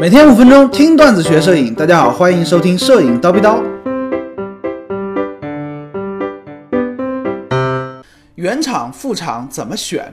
[0.00, 3.62] 每天五分钟听段子学摄影，大家好，欢迎收听摄影刀逼刀。
[8.34, 10.12] 原厂、副厂怎么选？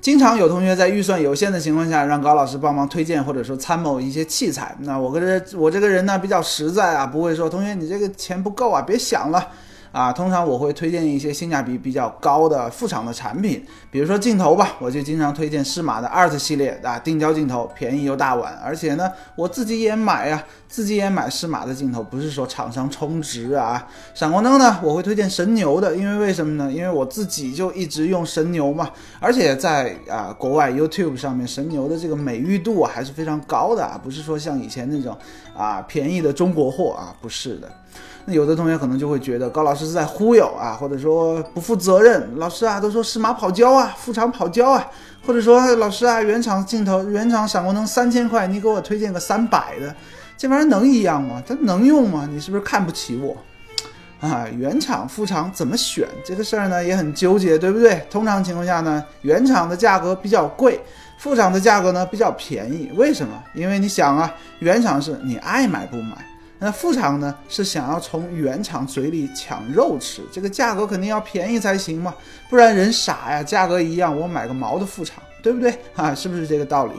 [0.00, 4.76] 经常有同学在预算有限的情况下，让高老师帮忙推荐或者说参谋一些器材。
[4.80, 9.48] 那我跟这我这个人呢比较实在啊，不会说同学你这个钱不够啊，别想了。
[9.92, 23.86] 啊，通常我会推荐一些性价比比较高的副厂的产品，比如说镜头吧，我就经常推荐适马的 Art 系列啊，定焦镜头，便宜又大碗，而且呢，我自己也买呀，自己也买适马的镜头，不是说厂商充值啊。
[24.14, 26.72] 闪光灯呢，我会推荐神牛的，因为为什么呢？
[26.72, 35.14] 因为我自己就一直用神牛嘛，而且在啊国外 YouTube 上面，神牛的这个美誉度还是非常高的啊，不是说像以前那种
[35.54, 37.70] 啊便宜的中国货啊，不是的。
[38.24, 42.30] 那有的同学可能就会觉得高老师是在忽悠啊，或者说不负责任。
[42.36, 44.86] 老师啊，都说适马跑焦啊，副厂跑焦啊，
[45.26, 49.94] 或者说老师啊，原厂镜头、原厂闪光灯三千块，你给我推荐个三百的，
[50.36, 51.42] 这玩意儿能一样吗？
[51.46, 52.28] 它能用吗？
[52.30, 53.36] 你是不是看不起我？
[54.20, 58.06] 啊，原厂、副厂怎么选这个事儿呢，也很纠结，对不对？
[58.08, 60.80] 通常情况下呢，原厂的价格比较贵，
[61.18, 62.88] 副厂的价格呢比较便宜。
[62.94, 63.34] 为什么？
[63.52, 66.16] 因为你想啊，原厂是你爱买不买。
[66.62, 72.14] 那副厂呢是想要从原厂嘴里抢肉吃，这个价格肯定要便宜才行嘛，
[72.48, 76.14] 不然人傻呀，价格一样，我买个毛的副厂，对不对 啊？
[76.14, 76.92] 是不是这个道理？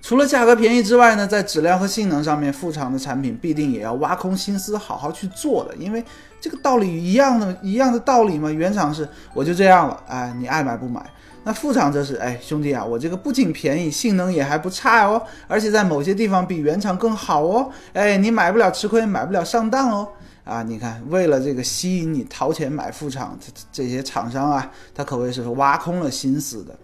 [0.00, 6.02] 除了价格便宜之外呢，在质量和性能上面，副厂的产品必定也要挖空心思好好去做的，因为
[6.40, 8.50] 这个道理一样的，一样的道理嘛。
[8.50, 11.04] 原厂是我就这样了，哎，你爱买不买。
[11.44, 20.08] 那副厂则是，哎，兄弟啊，我这个不仅便宜，性能也还不差哦，而且在某些地方比原厂更好哦，哎，你买不了吃亏，买不了上当哦，
[20.44, 26.76] 啊，你看，为了这个吸引你掏钱买副厂，这这些厂商啊，他可谓是挖空了心思的。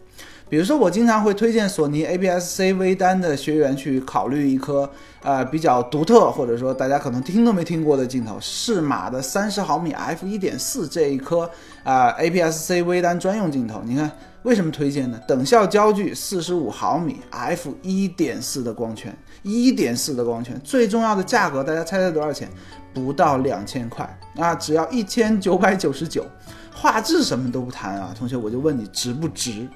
[0.55, 4.89] 比如说，我经常会推荐索尼 APS-C 微单的学员去考虑一颗
[5.21, 11.51] 呃比较独特，或者说大家可能听都没听过的镜头，适马的三十毫米 f 一点四这一颗
[11.83, 14.09] 啊 APS-C 微单专用镜头，你看。
[14.45, 15.19] 为什么推荐呢？
[15.27, 22.49] 等效焦距四十五毫米，f 一点四的光圈，一点四的光圈，最重要的价格，大家猜猜多少钱？
[22.93, 26.25] 不到两千块啊，只要一千九百九十九。
[26.73, 29.67] 画质什么都不谈啊，同学，我就问你值不值？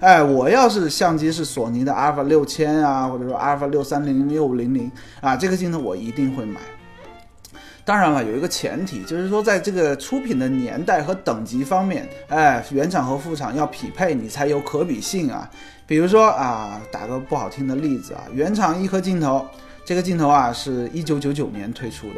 [0.00, 4.90] 哎，我要是相机是索尼的阿尔法六千啊，或者说阿尔法六三零六五零零
[5.20, 6.60] 啊，这个镜头我一定会买。
[7.84, 15.48] 当然了，有一个前提，就是说在这个出品的年代和等级方面，哎，原厂和副厂要匹配，你才有可比性啊。
[15.86, 19.46] 比如说啊，打个不好听的例子啊，原厂一颗镜头，
[19.84, 22.16] 这个镜头啊是一九九九年推出的，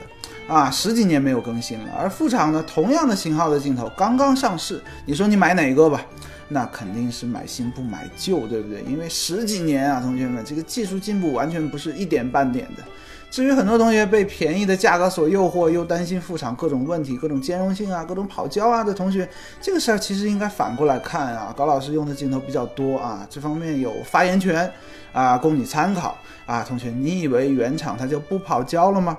[0.49, 1.93] 啊，十几年没有更新了。
[1.97, 6.01] 而副厂呢，同样的型号的镜头刚刚上市，你说你买哪个吧？
[6.49, 8.83] 那肯定是买新不买旧，对不对？
[8.85, 12.83] 因为十几年啊，同学们，这个技术进步完全不是一点半点的。
[13.31, 19.29] 至于很多同学被便宜的价格所诱惑，又担心副厂各种问题、各种兼容性啊、各种跑焦啊的同学，
[19.61, 21.53] 这个事儿其实应该反过来看啊。
[21.55, 24.73] 高老师用的镜头比较多啊，这方面有发言权
[25.13, 26.17] 啊，供你参考
[26.47, 26.65] 啊。
[26.67, 29.19] 同学，你以为原厂它就不跑焦了吗？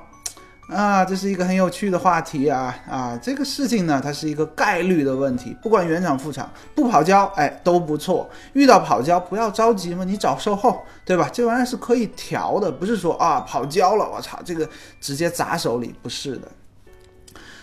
[0.69, 3.19] 啊，这是一个很有趣的话题啊啊！
[3.21, 8.29] 这个事情呢，它是一个概率的问题，不管原厂副厂不跑胶，哎都不错。
[8.53, 11.27] 遇到跑胶不要着急嘛，你找售后，对吧？
[11.33, 14.69] 这玩意儿是可以调的，不是说啊跑胶了，我操，这个
[15.01, 16.47] 直接砸手里，不是的。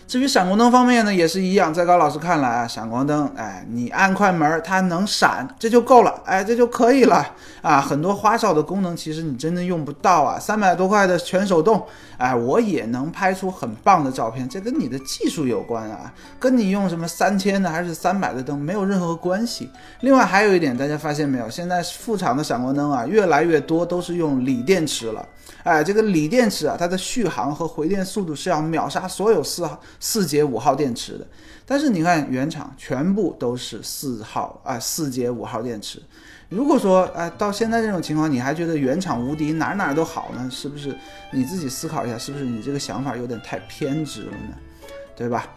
[0.07, 7.27] 至于闪光灯方面呢，也是一样，在高老师看来啊，闪光灯，哎，你按快门它能闪，这就够了，哎，这就可以了
[7.61, 7.81] 啊。
[7.81, 10.39] 很多花哨的功能，其实你真的用不到啊。
[10.39, 11.85] 三百多块的全手动，
[12.19, 19.69] 哎，我也能拍出很棒的照片，这跟你的技术有关啊，跟你用什么三千的还是三百的灯没有任何关系。
[20.03, 21.51] 另外还有一点，大家发现没有？
[21.51, 25.27] 现在副厂的闪光灯啊，越来越多都是用锂电池了。
[25.65, 31.27] 哎，这个锂电池啊，它的续航和回电速度是要秒杀所有四号、四节五号电池的。
[31.65, 36.01] 但是你看原厂全部都是四号啊，四节五号电池。
[36.49, 40.49] 如果说啊，到现在这种情况，你还觉得原厂无敌，哪哪都好呢？
[40.51, 40.97] 是不是？
[41.33, 44.55] 你自己思考一下，是不是你这个想法有点太偏执了呢？
[45.17, 45.49] 对吧？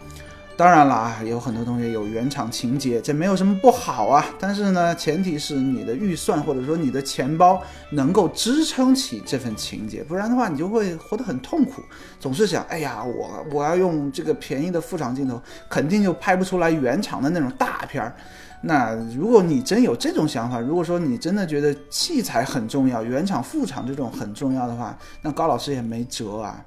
[0.59, 4.25] 当然了啊，有很多同学有原厂情节，这没有什么不好啊。
[4.37, 11.81] 但是呢，前提是你的预算或者说你的钱包能够支撑起这份情节，不然的话你就会活得很痛苦，
[12.19, 18.13] 总是想，哎呀，我我要用这个便宜的副厂镜头，肯定就拍不出来原厂的那种大片儿。
[18.59, 26.61] 那如果你真有这种想法，如果说你真的觉得器材很重要，原厂副厂这种很重要的话，那高老师也没辙啊。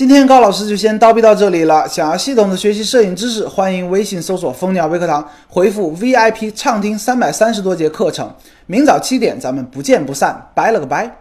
[0.00, 1.86] 今天高老师就先叨逼到这里了。
[1.86, 8.34] 想要系统的学习摄影知识，欢迎微信搜索“蜂鸟微课堂”，回复 VIP 畅听三百三十多节课程。
[8.64, 10.50] 明早七点，咱们不见不散。
[10.54, 11.14] 拜了个拜。